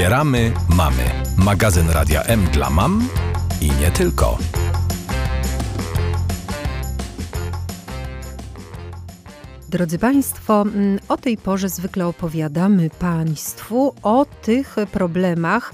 Wspieramy 0.00 0.52
mamy. 0.68 1.04
Magazyn 1.36 1.90
Radia 1.90 2.22
M 2.22 2.44
dla 2.52 2.70
mam 2.70 3.08
i 3.60 3.70
nie 3.80 3.90
tylko. 3.90 4.38
Drodzy 9.68 9.98
Państwo, 9.98 10.62
mm, 10.62 10.98
o 11.08 11.16
tej 11.16 11.36
porze 11.36 11.68
zwykle 11.68 12.06
opowiadamy 12.06 12.90
Państwu 12.90 13.94
o 14.02 14.26
tych 14.42 14.76
problemach, 14.92 15.72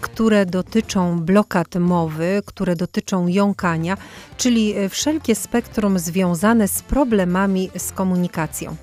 które 0.00 0.46
dotyczą 0.46 1.20
blokad 1.20 1.74
mowy, 1.74 2.42
które 2.46 2.76
dotyczą 2.76 3.26
jąkania, 3.26 3.96
czyli 4.36 4.76
e, 4.76 4.88
wszelkie 4.88 5.34
spektrum 5.34 5.98
związane 5.98 6.68
z 6.68 6.82
problemami 6.82 7.70
z 7.76 7.92
komunikacją. 7.92 8.76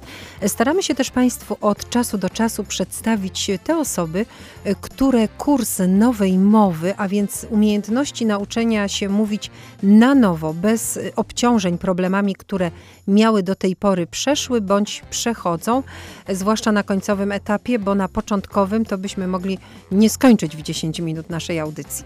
Staramy 0.47 0.83
się 0.83 0.95
też 0.95 1.11
Państwu 1.11 1.57
od 1.61 1.89
czasu 1.89 2.17
do 2.17 2.29
czasu 2.29 2.63
przedstawić 2.63 3.51
te 3.63 3.77
osoby, 3.77 4.25
e, 4.63 4.75
które 4.75 5.27
kurs 5.27 5.81
nowej 5.87 6.37
mowy, 6.37 6.93
a 6.97 7.07
więc 7.07 7.45
umiejętności 7.49 8.25
nauczenia 8.25 8.87
się 8.87 9.09
mówić 9.09 9.51
na 9.83 10.15
nowo, 10.15 10.53
bez 10.53 10.99
obciążeń 11.15 11.77
problemami, 11.77 12.35
które 12.35 12.71
miały 13.09 13.43
do 13.43 13.55
tej 13.55 13.75
pory 13.75 14.07
przeszły 14.07 14.61
bądź 14.61 15.01
przechodzą, 15.09 15.83
zwłaszcza 16.29 16.71
na 16.71 16.83
końcowym 16.83 17.31
etapie, 17.31 17.79
bo 17.79 17.95
na 17.95 18.07
początkowym 18.07 18.85
to 18.85 18.97
byśmy 18.97 19.27
mogli 19.27 19.57
nie 19.91 20.09
skończyć 20.09 20.57
w 20.57 20.61
10 20.61 20.99
minut 20.99 21.29
naszej 21.29 21.59
audycji. 21.59 22.05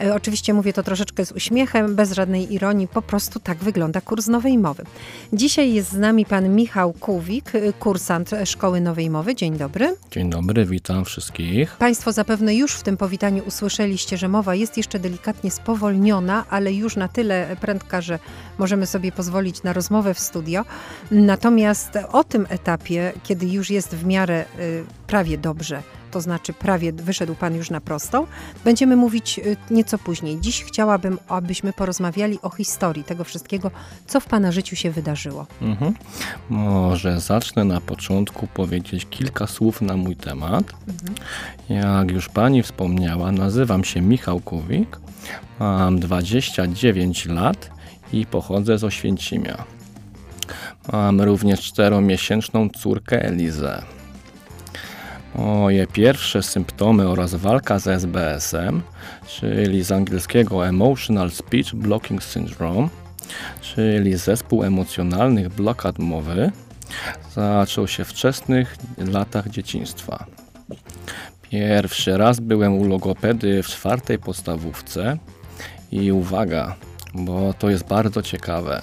E, 0.00 0.14
oczywiście 0.14 0.54
mówię 0.54 0.72
to 0.72 0.82
troszeczkę 0.82 1.26
z 1.26 1.32
uśmiechem, 1.32 1.94
bez 1.94 2.12
żadnej 2.12 2.54
ironii, 2.54 2.88
po 2.88 3.02
prostu 3.02 3.40
tak 3.40 3.58
wygląda 3.58 4.00
kurs 4.00 4.26
nowej 4.26 4.58
mowy. 4.58 4.84
Dzisiaj 5.32 5.74
jest 5.74 5.90
z 5.90 5.96
nami 5.96 6.26
pan 6.26 6.54
Michał 6.54 6.92
Kuwik, 6.92 7.54
e, 7.54 7.72
kursant 7.72 8.30
Szkoły 8.44 8.80
Nowej 8.80 9.10
Mowy. 9.10 9.34
Dzień 9.34 9.56
dobry. 9.56 9.96
Dzień 10.10 10.30
dobry, 10.30 10.66
witam 10.66 11.04
wszystkich. 11.04 11.76
Państwo 11.76 12.12
zapewne 12.12 12.54
już 12.54 12.74
w 12.74 12.82
tym 12.82 12.96
powitaniu 12.96 13.42
usłyszeliście, 13.46 14.16
że 14.16 14.28
mowa 14.28 14.54
jest 14.54 14.76
jeszcze 14.76 14.98
delikatnie 14.98 15.50
spowolniona, 15.50 16.44
ale 16.50 16.72
już 16.72 16.96
na 16.96 17.08
tyle 17.08 17.56
prędka, 17.60 18.00
że 18.00 18.18
możemy 18.58 18.86
sobie 18.86 19.12
pozwolić 19.12 19.62
na 19.62 19.72
rozmowę 19.72 20.14
w 20.14 20.20
studio. 20.42 20.64
Natomiast 21.10 21.98
o 22.12 22.24
tym 22.24 22.46
etapie, 22.48 23.12
kiedy 23.22 23.46
już 23.46 23.70
jest 23.70 23.94
w 23.94 24.04
miarę 24.04 24.44
y, 24.58 24.84
prawie 25.06 25.38
dobrze, 25.38 25.82
to 26.10 26.20
znaczy 26.20 26.52
prawie 26.52 26.92
wyszedł 26.92 27.34
Pan 27.34 27.54
już 27.54 27.70
na 27.70 27.80
prostą, 27.80 28.26
będziemy 28.64 28.96
mówić 28.96 29.38
y, 29.38 29.56
nieco 29.70 29.98
później. 29.98 30.40
Dziś 30.40 30.64
chciałabym, 30.64 31.18
abyśmy 31.28 31.72
porozmawiali 31.72 32.38
o 32.42 32.50
historii 32.50 33.04
tego 33.04 33.24
wszystkiego, 33.24 33.70
co 34.06 34.20
w 34.20 34.26
Pana 34.26 34.52
życiu 34.52 34.76
się 34.76 34.90
wydarzyło. 34.90 35.46
Mhm. 35.62 35.94
Może 36.50 37.20
zacznę 37.20 37.64
na 37.64 37.80
początku 37.80 38.46
powiedzieć 38.46 39.06
kilka 39.10 39.46
słów 39.46 39.80
na 39.80 39.96
mój 39.96 40.16
temat. 40.16 40.64
Mhm. 40.88 41.14
Jak 41.68 42.10
już 42.10 42.28
Pani 42.28 42.62
wspomniała, 42.62 43.32
nazywam 43.32 43.84
się 43.84 44.00
Michał 44.00 44.40
Kuwik, 44.40 45.00
mam 45.60 46.00
29 46.00 47.26
lat 47.26 47.70
i 48.12 48.26
pochodzę 48.26 48.78
z 48.78 48.84
Oświęcimia. 48.84 49.81
Mam 50.92 51.20
również 51.20 51.60
czteromiesięczną 51.60 52.68
córkę 52.68 53.22
Elizę. 53.22 53.82
Moje 55.34 55.86
pierwsze 55.86 56.42
symptomy 56.42 57.08
oraz 57.08 57.34
walka 57.34 57.78
z 57.78 57.86
SBS-em, 57.86 58.82
czyli 59.26 59.84
z 59.84 59.92
angielskiego 59.92 60.66
Emotional 60.66 61.30
Speech 61.30 61.74
Blocking 61.74 62.22
Syndrome, 62.22 62.88
czyli 63.60 64.16
zespół 64.16 64.64
emocjonalnych 64.64 65.48
blokad 65.48 65.98
mowy, 65.98 66.52
zaczął 67.34 67.88
się 67.88 68.04
w 68.04 68.08
wczesnych 68.08 68.76
latach 68.98 69.48
dzieciństwa. 69.48 70.26
Pierwszy 71.50 72.16
raz 72.16 72.40
byłem 72.40 72.74
u 72.74 72.88
logopedy 72.88 73.62
w 73.62 73.66
czwartej 73.66 74.18
podstawówce 74.18 75.18
i 75.92 76.12
uwaga, 76.12 76.76
bo 77.14 77.54
to 77.54 77.70
jest 77.70 77.88
bardzo 77.88 78.22
ciekawe. 78.22 78.82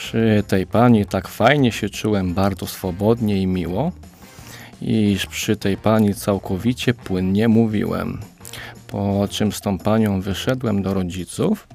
Przy 0.00 0.44
tej 0.48 0.66
pani 0.66 1.06
tak 1.06 1.28
fajnie 1.28 1.72
się 1.72 1.88
czułem 1.88 2.34
bardzo 2.34 2.66
swobodnie 2.66 3.42
i 3.42 3.46
miło, 3.46 3.92
iż 4.82 5.26
przy 5.26 5.56
tej 5.56 5.76
pani 5.76 6.14
całkowicie 6.14 6.94
płynnie 6.94 7.48
mówiłem. 7.48 8.20
Po 8.86 9.28
czym 9.30 9.52
z 9.52 9.60
tą 9.60 9.78
panią 9.78 10.20
wyszedłem 10.20 10.82
do 10.82 10.94
rodziców 10.94 11.68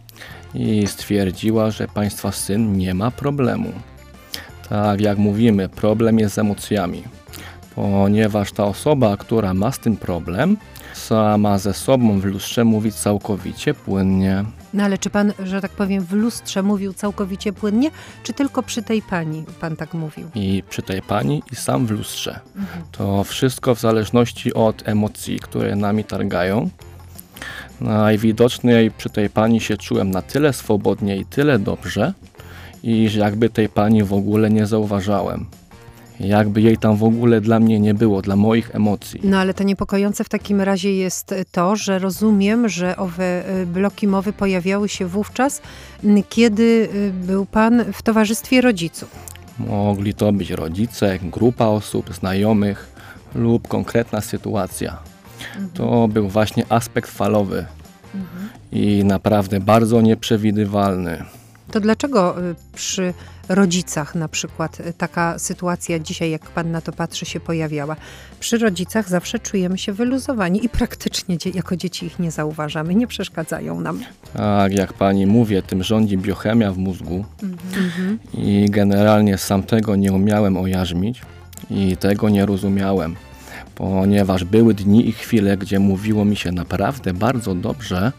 i 0.53 0.88
stwierdziła, 0.88 1.72
że 1.72 1.88
państwa 1.88 2.31
syn 2.31 2.78
nie 2.78 2.94
ma 2.94 3.12
problemu. 3.12 3.72
Tak 4.69 5.02
jak 5.02 5.18
mówimy, 5.18 5.69
problem 5.69 6.19
jest 6.19 6.36
z 6.36 6.38
emocjami, 6.38 7.03
ponieważ 7.75 8.52
ta 8.52 8.63
osoba, 8.66 9.18
która 9.18 9.53
ma 9.53 9.72
z 9.72 9.80
tym 9.80 9.97
problem, 9.97 10.57
sama 10.94 11.57
ze 11.57 11.74
sobą 11.74 12.19
w 12.19 12.25
lustrze 12.25 12.63
mówi 12.63 12.92
całkowicie 12.92 13.74
płynnie. 13.74 14.46
No 14.75 14.84
ale 14.84 14.97
czy 14.97 15.09
pan, 15.09 15.34
że 15.44 15.62
tak 15.62 15.72
powiem, 15.72 16.06
w 16.06 16.12
lustrze 16.12 16.63
mówił 16.63 16.94
całkowicie 16.94 17.53
płynnie, 17.53 17.91
czy 18.24 18.34
tylko 18.34 18.63
przy 18.63 18.84
tej 18.84 19.02
pani 19.02 19.46
pan 19.59 19.75
tak 19.75 19.94
mówił? 19.94 20.30
I 20.36 20.63
przy 20.69 20.81
tej 20.81 21.02
pani 21.02 21.44
i 21.52 21.56
sam 21.56 21.86
w 21.86 21.91
lustrze. 21.91 22.40
Mhm. 22.56 22.84
To 22.91 23.24
wszystko 23.24 23.75
w 23.75 23.80
zależności 23.80 24.53
od 24.53 24.88
emocji, 24.88 25.40
które 25.40 25.75
nami 25.75 26.03
targają. 26.03 26.69
Najwidoczniej 27.81 28.91
przy 28.91 29.09
tej 29.09 29.30
pani 29.30 29.62
się 29.62 29.78
czułem 29.78 30.12
na 30.12 30.22
tyle 30.22 30.53
swobodnie 30.53 31.18
i 31.18 31.25
tyle 31.25 31.59
dobrze, 31.59 32.13
iż 32.84 33.16
jakby 33.16 33.50
tej 33.50 33.69
pani 33.69 34.03
w 34.03 34.13
ogóle 34.13 34.50
nie 34.50 34.66
zauważałem 34.66 35.46
jakby 36.19 36.61
jej 36.61 36.77
tam 36.77 36.95
w 36.97 37.03
ogóle 37.03 37.41
dla 37.41 37.59
mnie 37.59 37.79
nie 37.79 37.93
było, 37.93 38.21
dla 38.21 38.35
moich 38.35 38.75
emocji. 38.75 39.19
No 39.23 39.37
ale 39.37 39.53
to 39.53 39.63
niepokojące 39.63 40.23
w 40.23 40.29
takim 40.29 40.61
razie 40.61 40.95
jest 40.95 41.35
to, 41.51 41.75
że 41.75 41.99
rozumiem, 41.99 42.69
że 42.69 42.97
owe 42.97 43.49
y, 43.61 43.65
bloki 43.65 44.07
mowy 44.07 44.33
pojawiały 44.33 44.89
się 44.89 45.05
wówczas, 45.05 45.61
kiedy 46.29 46.89
y, 46.95 47.11
był 47.27 47.45
pan 47.45 47.85
w 47.93 48.01
towarzystwie 48.01 48.61
rodziców. 48.61 49.09
Mogli 49.59 50.13
to 50.13 50.31
być 50.31 50.49
rodzice, 50.49 51.19
grupa 51.21 51.65
osób, 51.65 52.13
znajomych 52.13 52.95
lub 53.35 53.67
konkretna 53.67 54.21
sytuacja. 54.21 54.97
Mhm. 55.47 55.69
To 55.73 56.07
był 56.07 56.29
właśnie 56.29 56.63
aspekt 56.69 57.11
falowy 57.11 57.65
mhm. 58.15 58.49
i 58.71 59.03
naprawdę 59.03 59.59
bardzo 59.59 60.01
nieprzewidywalny. 60.01 61.23
To 61.71 61.79
dlaczego 61.79 62.43
y, 62.43 62.55
przy 62.73 63.13
rodzicach 63.49 64.15
na 64.15 64.27
przykład 64.27 64.79
y, 64.79 64.93
taka 64.93 65.39
sytuacja 65.39 65.99
dzisiaj, 65.99 66.31
jak 66.31 66.41
pan 66.41 66.71
na 66.71 66.81
to 66.81 66.91
patrzy, 66.91 67.25
się 67.25 67.39
pojawiała? 67.39 67.95
Przy 68.39 68.57
rodzicach 68.57 69.09
zawsze 69.09 69.39
czujemy 69.39 69.77
się 69.77 69.93
wyluzowani 69.93 70.65
i 70.65 70.69
praktycznie 70.69 71.37
jako 71.53 71.75
dzieci 71.75 72.05
ich 72.05 72.19
nie 72.19 72.31
zauważamy, 72.31 72.95
nie 72.95 73.07
przeszkadzają 73.07 73.81
nam. 73.81 73.99
Tak, 74.33 74.73
jak 74.73 74.93
pani 74.93 75.25
mówię, 75.25 75.61
tym 75.61 75.83
rządzi 75.83 76.17
biochemia 76.17 76.71
w 76.71 76.77
mózgu 76.77 77.25
mhm. 77.43 78.19
i 78.33 78.65
generalnie 78.69 79.37
sam 79.37 79.63
tego 79.63 79.95
nie 79.95 80.13
umiałem 80.13 80.57
ojarzmić 80.57 81.21
i 81.69 81.97
tego 81.97 82.29
nie 82.29 82.45
rozumiałem 82.45 83.15
ponieważ 83.75 84.43
były 84.43 84.73
dni 84.73 85.09
i 85.09 85.11
chwile, 85.11 85.57
gdzie 85.57 85.79
mówiło 85.79 86.25
mi 86.25 86.35
się 86.35 86.51
naprawdę 86.51 87.13
bardzo 87.13 87.55
dobrze, 87.55 88.11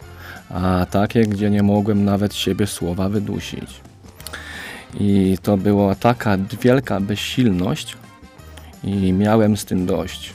a 0.51 0.87
takie, 0.91 1.23
gdzie 1.23 1.51
nie 1.51 1.63
mogłem 1.63 2.05
nawet 2.05 2.35
siebie 2.35 2.67
słowa 2.67 3.09
wydusić. 3.09 3.81
I 5.01 5.39
to 5.43 5.57
była 5.57 5.95
taka 5.95 6.37
wielka 6.63 7.01
bezsilność 7.01 7.97
i 8.85 9.13
miałem 9.13 9.57
z 9.57 9.65
tym 9.65 9.87
dość. 9.87 10.35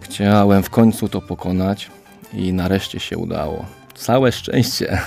Chciałem 0.00 0.62
w 0.62 0.70
końcu 0.70 1.08
to 1.08 1.20
pokonać 1.20 1.90
i 2.32 2.52
nareszcie 2.52 3.00
się 3.00 3.18
udało. 3.18 3.64
Całe 3.94 4.32
szczęście. 4.32 5.00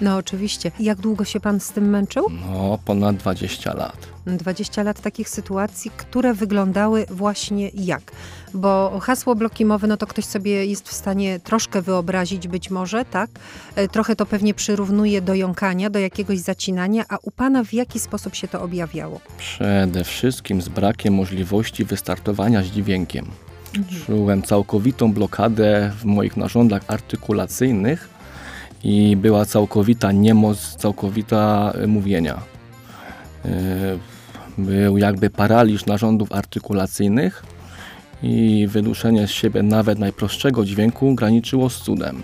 No 0.00 0.16
oczywiście. 0.16 0.70
Jak 0.80 0.98
długo 0.98 1.24
się 1.24 1.40
pan 1.40 1.60
z 1.60 1.72
tym 1.72 1.90
męczył? 1.90 2.26
No, 2.52 2.78
ponad 2.84 3.16
20 3.16 3.74
lat. 3.74 3.96
20 4.36 4.82
lat 4.82 5.00
takich 5.00 5.28
sytuacji, 5.28 5.90
które 5.96 6.34
wyglądały 6.34 7.06
właśnie 7.10 7.70
jak? 7.74 8.12
Bo 8.54 8.98
hasło 9.00 9.34
bloki 9.34 9.64
mowy, 9.64 9.86
no 9.86 9.96
to 9.96 10.06
ktoś 10.06 10.24
sobie 10.24 10.66
jest 10.66 10.88
w 10.88 10.92
stanie 10.92 11.40
troszkę 11.40 11.82
wyobrazić 11.82 12.48
być 12.48 12.70
może, 12.70 13.04
tak? 13.04 13.30
E, 13.76 13.88
trochę 13.88 14.16
to 14.16 14.26
pewnie 14.26 14.54
przyrównuje 14.54 15.22
do 15.22 15.34
jąkania, 15.34 15.90
do 15.90 15.98
jakiegoś 15.98 16.38
zacinania, 16.38 17.04
a 17.08 17.18
u 17.22 17.30
Pana 17.30 17.64
w 17.64 17.72
jaki 17.72 18.00
sposób 18.00 18.34
się 18.34 18.48
to 18.48 18.62
objawiało? 18.62 19.20
Przede 19.38 20.04
wszystkim 20.04 20.62
z 20.62 20.68
brakiem 20.68 21.14
możliwości 21.14 21.84
wystartowania 21.84 22.62
z 22.62 22.66
dźwiękiem. 22.66 23.26
Mhm. 23.76 24.02
Czułem 24.06 24.42
całkowitą 24.42 25.12
blokadę 25.12 25.92
w 26.00 26.04
moich 26.04 26.36
narządach 26.36 26.82
artykulacyjnych 26.88 28.08
i 28.84 29.16
była 29.16 29.44
całkowita 29.44 30.12
niemoc, 30.12 30.76
całkowita 30.76 31.72
e, 31.74 31.86
mówienia. 31.86 32.38
Był 34.58 34.98
jakby 34.98 35.30
paraliż 35.30 35.86
narządów 35.86 36.32
artykulacyjnych 36.32 37.42
i 38.22 38.66
wyduszenie 38.70 39.26
z 39.26 39.30
siebie 39.30 39.62
nawet 39.62 39.98
najprostszego 39.98 40.64
dźwięku 40.64 41.14
graniczyło 41.14 41.70
z 41.70 41.76
cudem. 41.76 42.22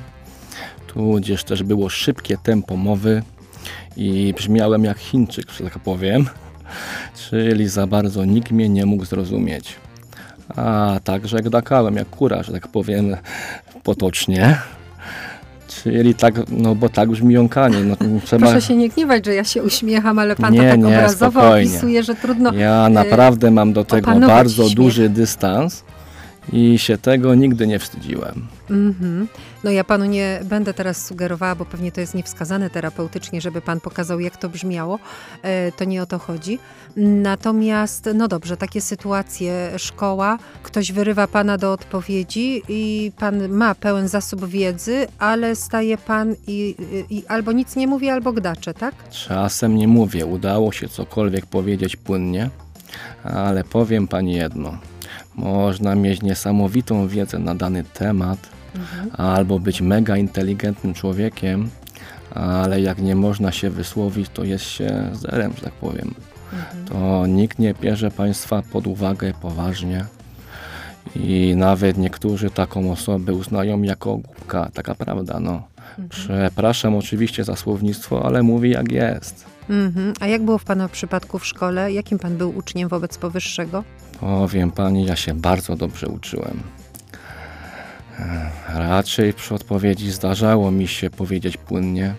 Tudzież 0.87 1.45
też 1.45 1.63
było 1.63 1.89
szybkie 1.89 2.37
tempo 2.39 2.77
mowy 2.77 3.23
i 3.97 4.35
brzmiałem 4.37 4.85
jak 4.85 4.99
Chińczyk, 4.99 5.51
że 5.51 5.65
tak 5.65 5.79
powiem, 5.79 6.27
czyli 7.31 7.69
za 7.69 7.87
bardzo 7.87 8.25
nikt 8.25 8.51
mnie 8.51 8.69
nie 8.69 8.87
mógł 8.87 9.05
zrozumieć. 9.05 9.77
a 10.57 11.01
także 11.05 11.39
gdakałem 11.39 11.97
jak 11.97 12.11
kura, 12.11 12.43
że 12.43 12.53
tak 12.53 12.69
powiem 12.69 13.17
potocznie. 13.83 14.59
Czyli 15.83 16.15
tak, 16.15 16.35
no 16.51 16.75
bo 16.75 16.89
tak 16.89 17.09
brzmi 17.11 17.35
jąkanie. 17.35 17.77
No, 17.85 17.97
trzeba... 18.25 18.47
Proszę 18.47 18.67
się 18.67 18.77
nie 18.77 18.89
gniewać, 18.89 19.27
że 19.27 19.35
ja 19.35 19.45
się 19.45 19.63
uśmiecham, 19.63 20.19
ale 20.19 20.37
pan 20.37 20.55
to 20.55 20.63
Nie, 20.63 20.71
tak 20.71 20.79
nie, 20.81 20.87
obrazowo 20.87 21.41
spokojnie. 21.41 21.71
opisuje, 21.71 22.03
że 22.03 22.15
trudno. 22.15 22.53
Ja 22.55 22.89
naprawdę 22.89 23.51
mam 23.51 23.73
do 23.73 23.85
tego 23.85 24.15
bardzo 24.21 24.65
śmiech. 24.65 24.77
duży 24.77 25.09
dystans 25.09 25.85
i 26.53 26.79
się 26.79 26.99
tego 26.99 27.35
nigdy 27.35 27.67
nie 27.67 27.79
wstydziłem. 27.79 28.47
Mhm. 28.71 29.29
No 29.65 29.71
ja 29.71 29.85
panu 29.85 30.05
nie 30.05 30.41
będę 30.45 30.75
teraz 30.75 31.07
sugerowała, 31.07 31.55
bo 31.55 31.65
pewnie 31.65 31.93
to 31.93 32.01
jest 32.01 32.15
niewskazane 32.15 32.71
terapeutycznie, 32.71 33.41
żeby 33.41 33.61
pan 33.61 33.81
pokazał, 33.81 34.21
jak 34.21 34.37
to 34.37 34.49
brzmiało. 34.49 34.99
E, 35.43 35.73
to 35.73 35.85
nie 35.85 36.03
o 36.03 36.07
to 36.07 36.19
chodzi. 36.19 36.59
Natomiast, 36.97 38.09
no 38.15 38.29
dobrze, 38.29 38.57
takie 38.57 38.81
sytuacje, 38.81 39.71
szkoła, 39.79 40.39
ktoś 40.63 40.93
wyrywa 40.93 41.27
pana 41.27 41.59
do 41.59 41.73
odpowiedzi 41.73 42.63
i 42.69 43.13
pan 43.19 43.49
ma 43.49 43.75
pełen 43.75 44.09
zasób 44.09 44.47
wiedzy, 44.47 45.07
ale 45.19 45.57
staje 45.57 45.99
pan 45.99 46.35
i, 46.47 46.75
i 47.11 47.25
albo 47.29 47.53
nic 47.53 47.77
nie 47.77 47.87
mówi, 47.87 48.11
albo 48.11 48.33
gdacze, 48.33 48.75
tak? 48.75 48.95
Czasem 49.11 49.77
nie 49.77 49.89
mówię, 49.89 50.27
udało 50.27 50.73
się 50.73 50.89
cokolwiek 50.89 51.47
powiedzieć 51.47 51.97
płynnie, 51.97 52.51
ale 53.25 53.65
powiem 53.65 54.09
pani 54.09 54.33
jedno. 54.33 54.79
Można 55.37 55.95
mieć 55.95 56.23
niesamowitą 56.23 57.09
wiedzę 57.09 57.39
na 57.39 57.55
dany 57.55 57.85
temat, 57.85 58.39
albo 59.13 59.59
być 59.59 59.81
mega 59.81 60.17
inteligentnym 60.17 60.95
człowiekiem, 60.95 61.71
ale 62.35 62.81
jak 62.81 62.99
nie 62.99 63.17
można 63.17 63.53
się 63.53 63.71
wysłowić, 63.71 64.29
to 64.35 64.45
jest 64.45 64.65
się 64.65 65.11
zerem, 65.13 65.53
że 65.57 65.63
tak 65.63 65.73
powiem. 65.73 66.15
To 66.89 67.27
nikt 67.27 67.59
nie 67.59 67.75
bierze 67.75 68.11
państwa 68.11 68.63
pod 68.73 68.87
uwagę 68.87 69.33
poważnie. 69.43 70.05
I 71.17 71.55
nawet 71.57 71.99
niektórzy 71.99 72.51
taką 72.51 72.93
osobę 72.93 73.33
uznają 73.33 73.83
jako 73.83 74.17
głupka, 74.17 74.71
taka 74.75 74.95
prawda, 74.95 75.41
no. 75.41 75.63
Przepraszam 76.09 76.97
oczywiście 76.97 77.45
za 77.45 77.57
słownictwo, 77.57 78.27
ale 78.27 78.43
mówię 78.43 78.71
jak 78.71 78.93
jest. 78.93 79.45
Mhm. 79.71 80.13
A 80.21 80.27
jak 80.27 80.43
było 80.43 80.59
w 80.59 80.65
pana 80.65 80.89
przypadku 80.89 81.39
w 81.39 81.47
szkole? 81.47 81.93
Jakim 81.93 82.19
pan 82.19 82.37
był 82.37 82.57
uczniem 82.57 82.89
wobec 82.89 83.19
powyższego? 83.19 83.85
Powiem 84.21 84.71
pani, 84.71 85.05
ja 85.07 85.17
się 85.17 85.35
bardzo 85.35 85.77
dobrze 85.77 86.07
uczyłem. 86.09 86.63
E, 88.19 88.51
Raczej 88.75 89.33
przy 89.33 89.55
odpowiedzi 89.55 90.11
zdarzało 90.11 90.71
mi 90.71 90.89
się 90.89 91.11
powiedzieć 91.11 91.57
płynnie, 91.57 92.15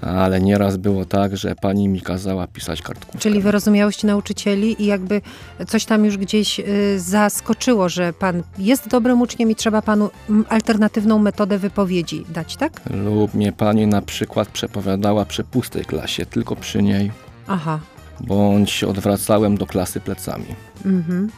ale 0.00 0.40
nieraz 0.40 0.76
było 0.76 1.04
tak, 1.04 1.36
że 1.36 1.54
pani 1.54 1.88
mi 1.88 2.00
kazała 2.00 2.46
pisać 2.46 2.82
kartkówkę. 2.82 3.18
Czyli 3.18 3.40
wyrozumiałość 3.40 4.04
nauczycieli 4.04 4.82
i 4.82 4.86
jakby 4.86 5.20
coś 5.68 5.84
tam 5.84 6.04
już 6.04 6.16
gdzieś 6.18 6.60
y, 6.60 7.00
zaskoczyło, 7.00 7.88
że 7.88 8.12
pan 8.12 8.42
jest 8.58 8.88
dobrym 8.88 9.20
uczniem 9.20 9.50
i 9.50 9.54
trzeba 9.54 9.82
panu 9.82 10.10
mm, 10.30 10.44
alternatywną 10.48 11.18
metodę 11.18 11.58
wypowiedzi 11.58 12.24
dać, 12.28 12.56
tak? 12.56 12.72
Lub 12.90 13.34
mnie 13.34 13.52
pani 13.52 13.86
na 13.86 14.02
przykład 14.02 14.48
przepowiadała 14.48 15.24
przy 15.24 15.44
pustej 15.44 15.84
klasie, 15.84 16.26
tylko 16.26 16.56
przy 16.56 16.82
niej, 16.82 17.10
Aha. 17.46 17.78
Bądź 18.20 18.84
odwracałem 18.84 19.56
do 19.56 19.66
klasy 19.66 20.00
plecami. 20.00 20.46
Mhm. 20.84 21.28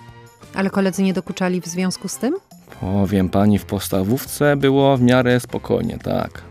Ale 0.55 0.71
koledzy 0.71 1.03
nie 1.03 1.13
dokuczali 1.13 1.61
w 1.61 1.67
związku 1.67 2.09
z 2.09 2.17
tym? 2.17 2.35
Powiem 2.81 3.29
pani, 3.29 3.59
w 3.59 3.65
podstawówce 3.65 4.57
było 4.57 4.97
w 4.97 5.03
miarę 5.03 5.41
spokojnie, 5.41 5.99
tak. 5.99 6.43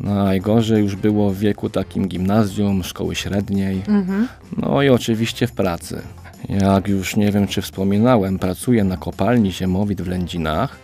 Najgorzej 0.00 0.82
już 0.82 0.96
było 0.96 1.30
w 1.30 1.36
wieku 1.38 1.70
takim 1.70 2.08
gimnazjum, 2.08 2.84
szkoły 2.84 3.14
średniej, 3.14 3.82
Mhm. 3.88 4.28
no 4.56 4.82
i 4.82 4.88
oczywiście 4.88 5.46
w 5.46 5.52
pracy. 5.52 6.02
Jak 6.48 6.88
już 6.88 7.16
nie 7.16 7.32
wiem, 7.32 7.46
czy 7.46 7.62
wspominałem, 7.62 8.38
pracuję 8.38 8.84
na 8.84 8.96
kopalni 8.96 9.52
ziemowit 9.52 10.02
w 10.02 10.08
Lędzinach, 10.08 10.76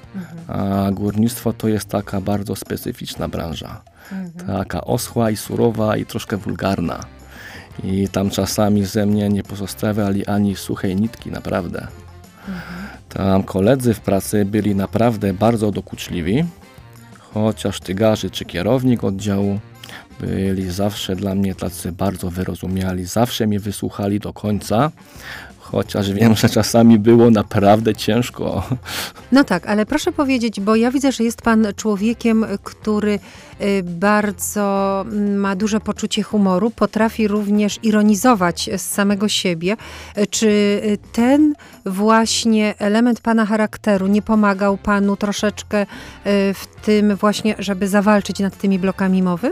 a 0.49 0.91
górnictwo 0.93 1.53
to 1.53 1.69
jest 1.69 1.89
taka 1.89 2.21
bardzo 2.21 2.57
specyficzna 2.57 3.29
branża. 3.29 3.83
Taka 4.47 4.85
oschła 4.85 5.31
i 5.31 5.37
surowa 5.37 5.97
i 5.97 6.07
troszkę 6.07 6.37
wulgarna. 6.37 7.01
I 7.83 8.09
tam 8.09 8.31
czasami 8.31 8.85
ze 8.85 9.07
mnie 9.07 9.29
nie 9.29 9.43
pozostawiali 9.43 10.27
ani 10.27 10.57
suchej 10.57 10.97
nitki, 10.97 11.31
naprawdę. 11.31 11.87
Tam 13.09 13.43
koledzy 13.43 13.95
w 13.95 14.01
pracy 14.01 14.45
byli 14.45 14.75
naprawdę 14.75 15.33
bardzo 15.33 15.71
dokuczliwi, 15.71 16.45
chociaż 17.19 17.81
tygarzy 17.81 18.31
czy 18.31 18.45
kierownik 18.45 19.05
oddziału 19.05 19.59
byli 20.21 20.71
zawsze 20.71 21.17
dla 21.17 21.35
mnie 21.35 21.55
tacy 21.55 21.93
bardzo 21.93 22.31
wyrozumiali, 22.31 23.05
zawsze 23.05 23.47
mnie 23.47 23.61
wysłuchali 23.61 24.21
do 24.21 24.33
końca, 24.33 24.91
chociaż 25.65 26.13
wiem, 26.13 26.37
że 26.37 26.49
czasami 26.49 26.99
było 26.99 27.31
naprawdę 27.31 27.95
ciężko. 27.95 28.63
No 29.33 29.45
tak, 29.45 29.67
ale 29.67 29.87
proszę 29.87 30.13
powiedzieć, 30.13 30.61
bo 30.61 30.77
ja 30.77 30.91
widzę, 30.91 31.13
że 31.13 31.25
jest 31.25 31.43
pan 31.43 31.67
człowiekiem, 31.77 32.47
który 32.63 33.19
y, 33.61 33.83
bardzo 33.83 35.05
ma 35.37 35.57
duże 35.57 35.81
poczucie 35.81 36.23
humoru, 36.23 36.71
potrafi 36.71 37.29
również 37.29 37.79
ironizować 37.83 38.71
z 38.77 38.83
samego 38.83 39.29
siebie. 39.29 39.77
Czy 40.31 40.81
ten 41.13 41.55
właśnie 41.87 42.75
element 42.79 43.21
pana 43.21 43.47
charakteru 43.47 44.07
nie 44.07 44.23
pomagał 44.23 44.77
panu 44.77 45.17
troszeczkę 45.17 45.83
y, 45.83 45.87
w 46.55 46.67
tym 46.85 47.17
właśnie, 47.17 47.55
żeby 47.59 47.89
zawalczyć 47.89 48.39
nad 48.39 48.59
tymi 48.59 48.79
blokami 48.79 49.23
mowy? 49.23 49.51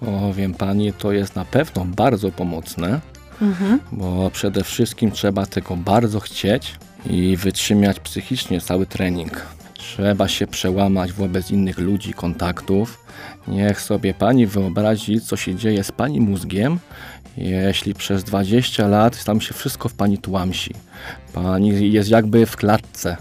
Powiem 0.00 0.54
pani, 0.54 0.92
to 0.92 1.12
jest 1.12 1.36
na 1.36 1.44
pewno 1.44 1.84
bardzo 1.84 2.30
pomocne, 2.30 3.00
Mhm. 3.42 3.80
bo 3.92 4.30
przede 4.30 4.64
wszystkim 4.64 5.10
trzeba 5.10 5.46
tego 5.46 5.76
bardzo 5.76 6.20
chcieć 6.20 6.74
i 7.10 7.36
wytrzymać 7.36 8.00
psychicznie 8.00 8.60
cały 8.60 8.86
trening. 8.86 9.46
Trzeba 9.74 10.28
się 10.28 10.46
przełamać 10.46 11.12
wobec 11.12 11.50
innych 11.50 11.78
ludzi, 11.78 12.12
kontaktów. 12.12 13.04
Niech 13.48 13.80
sobie 13.80 14.14
pani 14.14 14.46
wyobrazi, 14.46 15.20
co 15.20 15.36
się 15.36 15.54
dzieje 15.54 15.84
z 15.84 15.92
pani 15.92 16.20
mózgiem, 16.20 16.78
jeśli 17.36 17.94
przez 17.94 18.24
20 18.24 18.88
lat 18.88 19.24
tam 19.24 19.40
się 19.40 19.54
wszystko 19.54 19.88
w 19.88 19.94
pani 19.94 20.18
tłamsi. 20.18 20.74
Pani 21.32 21.92
jest 21.92 22.10
jakby 22.10 22.46
w 22.46 22.56
klatce 22.56 23.16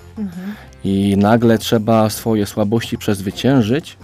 i 0.84 1.18
nagle 1.18 1.58
trzeba 1.58 2.10
swoje 2.10 2.46
słabości 2.46 2.98
przezwyciężyć 2.98 3.98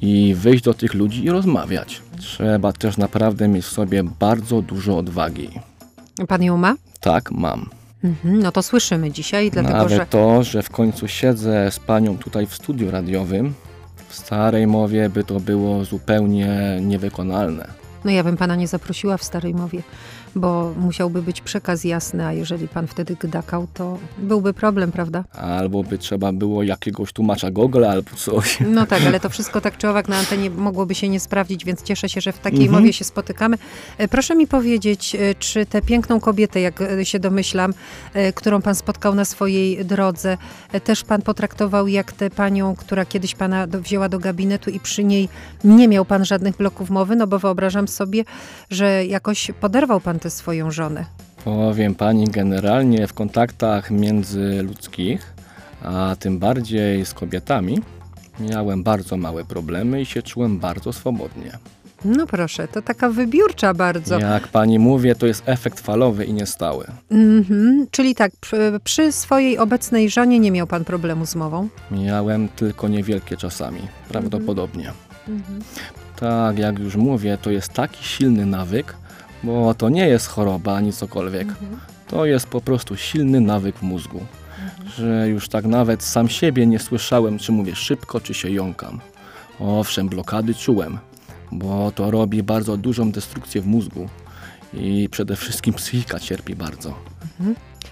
i 0.00 0.34
wyjść 0.34 0.64
do 0.64 0.74
tych 0.74 0.94
ludzi 0.94 1.24
i 1.24 1.30
rozmawiać. 1.30 2.02
Trzeba 2.18 2.72
też 2.72 2.96
naprawdę 2.96 3.48
mieć 3.48 3.64
w 3.64 3.68
sobie 3.68 4.02
bardzo 4.20 4.62
dużo 4.62 4.98
odwagi. 4.98 5.50
Pan 6.28 6.42
ją 6.42 6.56
ma? 6.56 6.74
Tak, 7.00 7.30
mam. 7.30 7.70
Mhm. 8.04 8.38
No 8.38 8.52
to 8.52 8.62
słyszymy 8.62 9.10
dzisiaj, 9.10 9.50
dlatego 9.50 9.74
Nawet 9.74 9.98
że... 9.98 10.06
to, 10.06 10.42
że 10.42 10.62
w 10.62 10.70
końcu 10.70 11.08
siedzę 11.08 11.70
z 11.70 11.78
panią 11.78 12.18
tutaj 12.18 12.46
w 12.46 12.54
studiu 12.54 12.90
radiowym, 12.90 13.54
w 14.08 14.14
starej 14.14 14.66
mowie 14.66 15.10
by 15.10 15.24
to 15.24 15.40
było 15.40 15.84
zupełnie 15.84 16.78
niewykonalne. 16.82 17.68
No 18.04 18.10
ja 18.10 18.24
bym 18.24 18.36
pana 18.36 18.56
nie 18.56 18.68
zaprosiła 18.68 19.16
w 19.16 19.24
starej 19.24 19.54
mowie, 19.54 19.82
bo 20.38 20.72
musiałby 20.76 21.22
być 21.22 21.40
przekaz 21.40 21.84
jasny, 21.84 22.26
a 22.26 22.32
jeżeli 22.32 22.68
pan 22.68 22.86
wtedy 22.86 23.16
gdakał, 23.20 23.66
to 23.74 23.98
byłby 24.18 24.54
problem, 24.54 24.92
prawda? 24.92 25.24
Albo 25.32 25.82
by 25.82 25.98
trzeba 25.98 26.32
było 26.32 26.62
jakiegoś 26.62 27.12
tłumacza 27.12 27.50
Google 27.50 27.84
albo 27.84 28.10
coś. 28.16 28.58
No 28.66 28.86
tak, 28.86 29.02
ale 29.06 29.20
to 29.20 29.28
wszystko 29.38 29.60
tak 29.60 29.76
czy 29.78 29.88
owak 29.88 30.08
na 30.08 30.16
antenie 30.16 30.50
mogłoby 30.50 30.94
się 30.94 31.08
nie 31.08 31.20
sprawdzić, 31.20 31.64
więc 31.64 31.82
cieszę 31.82 32.08
się, 32.08 32.20
że 32.20 32.32
w 32.32 32.38
takiej 32.38 32.62
Mhm. 32.66 32.82
mowie 32.82 32.92
się 32.92 33.04
spotykamy. 33.04 33.56
E, 33.98 34.08
Proszę 34.08 34.34
mi 34.36 34.46
powiedzieć, 34.46 35.14
e, 35.14 35.34
czy 35.34 35.66
tę 35.66 35.82
piękną 35.82 36.20
kobietę, 36.20 36.60
jak 36.60 36.80
e, 36.80 37.04
się 37.04 37.18
domyślam, 37.18 37.74
którą 38.34 38.62
pan 38.62 38.74
spotkał 38.74 39.14
na 39.14 39.24
swojej 39.24 39.84
drodze, 39.84 40.36
też 40.84 41.04
pan 41.04 41.22
potraktował 41.22 41.88
jak 41.88 42.12
tę 42.12 42.30
panią, 42.30 42.76
która 42.76 43.04
kiedyś 43.04 43.34
pana 43.34 43.66
wzięła 43.66 44.08
do 44.08 44.18
gabinetu 44.18 44.70
i 44.70 44.80
przy 44.80 45.04
niej 45.04 45.28
nie 45.64 45.88
miał 45.88 46.04
pan 46.04 46.24
żadnych 46.24 46.56
bloków 46.56 46.90
mowy, 46.90 47.16
no 47.16 47.26
bo 47.26 47.38
wyobrażam 47.38 47.88
sobie, 47.88 48.24
że 48.70 49.06
jakoś 49.06 49.50
poderwał 49.60 50.00
pan 50.00 50.18
tę 50.18 50.27
swoją 50.30 50.70
żonę. 50.70 51.04
Powiem 51.44 51.94
pani, 51.94 52.24
generalnie 52.24 53.06
w 53.06 53.12
kontaktach 53.12 53.90
międzyludzkich, 53.90 55.34
a 55.82 56.16
tym 56.18 56.38
bardziej 56.38 57.06
z 57.06 57.14
kobietami, 57.14 57.80
miałem 58.40 58.82
bardzo 58.82 59.16
małe 59.16 59.44
problemy 59.44 60.02
i 60.02 60.06
się 60.06 60.22
czułem 60.22 60.58
bardzo 60.58 60.92
swobodnie. 60.92 61.58
No 62.04 62.26
proszę, 62.26 62.68
to 62.68 62.82
taka 62.82 63.08
wybiórcza 63.08 63.74
bardzo. 63.74 64.18
Jak 64.18 64.48
pani 64.48 64.78
mówię, 64.78 65.14
to 65.14 65.26
jest 65.26 65.42
efekt 65.46 65.80
falowy 65.80 66.24
i 66.24 66.32
niestały. 66.32 66.86
Mhm, 67.10 67.86
czyli 67.90 68.14
tak, 68.14 68.32
przy, 68.40 68.80
przy 68.84 69.12
swojej 69.12 69.58
obecnej 69.58 70.10
żonie 70.10 70.38
nie 70.38 70.50
miał 70.50 70.66
pan 70.66 70.84
problemu 70.84 71.26
z 71.26 71.34
mową? 71.34 71.68
Miałem 71.90 72.48
tylko 72.48 72.88
niewielkie 72.88 73.36
czasami, 73.36 73.80
prawdopodobnie. 74.08 74.92
Tak, 76.16 76.58
jak 76.58 76.78
już 76.78 76.96
mówię, 76.96 77.38
to 77.42 77.50
jest 77.50 77.72
taki 77.72 78.04
silny 78.04 78.46
nawyk, 78.46 78.94
bo 79.42 79.74
to 79.74 79.88
nie 79.88 80.08
jest 80.08 80.26
choroba 80.26 80.74
ani 80.74 80.92
cokolwiek. 80.92 81.48
To 82.06 82.26
jest 82.26 82.46
po 82.46 82.60
prostu 82.60 82.96
silny 82.96 83.40
nawyk 83.40 83.76
w 83.76 83.82
mózgu, 83.82 84.20
że 84.96 85.28
już 85.28 85.48
tak 85.48 85.64
nawet 85.64 86.02
sam 86.02 86.28
siebie 86.28 86.66
nie 86.66 86.78
słyszałem, 86.78 87.38
czy 87.38 87.52
mówię 87.52 87.76
szybko, 87.76 88.20
czy 88.20 88.34
się 88.34 88.50
jąkam. 88.50 89.00
Owszem, 89.60 90.08
blokady 90.08 90.54
czułem, 90.54 90.98
bo 91.52 91.92
to 91.94 92.10
robi 92.10 92.42
bardzo 92.42 92.76
dużą 92.76 93.10
destrukcję 93.12 93.62
w 93.62 93.66
mózgu 93.66 94.08
i 94.74 95.08
przede 95.10 95.36
wszystkim 95.36 95.74
psychika 95.74 96.20
cierpi 96.20 96.54
bardzo. 96.54 96.94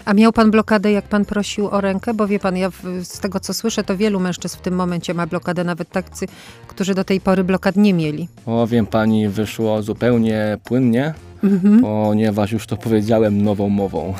A 0.05 0.13
miał 0.13 0.33
pan 0.33 0.51
blokadę, 0.51 0.91
jak 0.91 1.05
pan 1.05 1.25
prosił 1.25 1.67
o 1.67 1.81
rękę? 1.81 2.13
Bo 2.13 2.27
wie 2.27 2.39
pan, 2.39 2.57
ja 2.57 2.69
w, 2.69 2.83
z 3.03 3.19
tego 3.19 3.39
co 3.39 3.53
słyszę, 3.53 3.83
to 3.83 3.97
wielu 3.97 4.19
mężczyzn 4.19 4.57
w 4.57 4.61
tym 4.61 4.75
momencie 4.75 5.13
ma 5.13 5.27
blokadę, 5.27 5.63
nawet 5.63 5.89
tacy, 5.89 6.25
którzy 6.67 6.95
do 6.95 7.03
tej 7.03 7.21
pory 7.21 7.43
blokad 7.43 7.75
nie 7.75 7.93
mieli. 7.93 8.27
O, 8.45 8.67
wiem 8.67 8.85
pani, 8.85 9.29
wyszło 9.29 9.83
zupełnie 9.83 10.57
płynnie, 10.63 11.13
ponieważ 11.81 12.51
już 12.51 12.67
to 12.67 12.77
powiedziałem 12.77 13.43
nową 13.43 13.69
mową. 13.69 14.13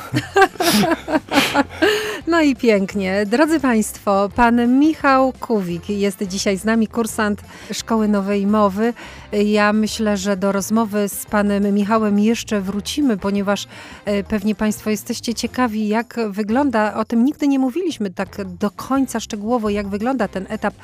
No 2.28 2.40
i 2.40 2.56
pięknie. 2.56 3.26
Drodzy 3.26 3.60
Państwo, 3.60 4.28
pan 4.34 4.78
Michał 4.78 5.32
Kuwik 5.40 5.90
jest 5.90 6.22
dzisiaj 6.22 6.58
z 6.58 6.64
nami, 6.64 6.88
kursant 6.88 7.42
Szkoły 7.72 8.08
Nowej 8.08 8.46
Mowy. 8.46 8.94
Ja 9.32 9.72
myślę, 9.72 10.16
że 10.16 10.36
do 10.36 10.52
rozmowy 10.52 11.08
z 11.08 11.26
panem 11.26 11.74
Michałem 11.74 12.18
jeszcze 12.18 12.60
wrócimy, 12.60 13.16
ponieważ 13.16 13.66
e, 14.04 14.24
pewnie 14.24 14.54
Państwo 14.54 14.90
jesteście 14.90 15.34
ciekawi, 15.34 15.88
jak 15.88 16.20
wygląda, 16.30 16.94
o 16.94 17.04
tym 17.04 17.24
nigdy 17.24 17.48
nie 17.48 17.58
mówiliśmy 17.58 18.10
tak 18.10 18.44
do 18.44 18.70
końca 18.70 19.20
szczegółowo, 19.20 19.70
jak 19.70 19.88
wygląda 19.88 20.28
ten 20.28 20.46
etap 20.48 20.74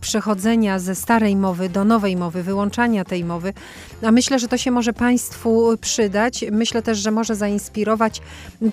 przechodzenia 0.00 0.78
ze 0.78 0.94
starej 0.94 1.36
mowy 1.36 1.68
do 1.68 1.84
nowej 1.84 2.16
mowy, 2.16 2.42
wyłączania 2.42 3.04
tej 3.04 3.24
mowy. 3.24 3.52
A 4.02 4.12
myślę, 4.12 4.38
że 4.38 4.48
to 4.48 4.56
się 4.58 4.70
może 4.70 4.92
Państwu 4.92 5.78
przydać. 5.80 6.44
Myślę 6.52 6.82
też, 6.82 6.98
że 6.98 7.10
może 7.10 7.34
zainspirować 7.34 8.22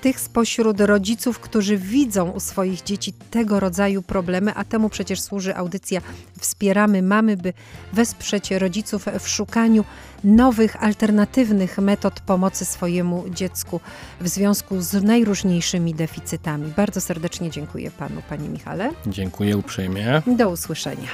tych 0.02 0.20
spośród 0.20 0.82
rodziców, 0.82 1.40
którzy 1.40 1.78
widzą 2.14 2.30
u 2.30 2.40
swoich 2.40 2.84
dzieci 2.84 3.14
tego 3.14 3.60
rodzaju 3.60 4.02
problemy, 4.02 4.54
a 4.56 4.64
temu 4.64 4.90
przecież 4.90 5.22
służy 5.22 5.56
audycja 5.56 6.02
Wspieramy 6.40 7.02
Mamy, 7.02 7.38
by 7.38 7.54
wesprzeć 7.94 8.52
rodziców 8.52 9.06
w 9.20 9.30
szukaniu 9.30 9.84
nowych, 10.24 10.84
alternatywnych 10.84 11.78
metod 11.78 12.20
pomocy 12.20 12.66
swojemu 12.66 13.26
dziecku 13.30 13.80
w 14.22 14.28
związku 14.28 14.82
z 14.82 15.04
najróżniejszymi 15.04 15.96
deficytami. 15.96 16.74
Bardzo 16.78 17.02
serdecznie 17.02 17.50
dziękuję 17.50 17.92
Panu, 17.92 18.22
Panie 18.30 18.50
Michale. 18.50 18.90
Dziękuję 19.08 19.58
uprzejmie. 19.58 20.22
Do 20.28 20.50
usłyszenia. 20.50 21.08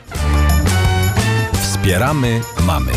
Wspieramy 1.62 2.42
mamy. 2.68 2.92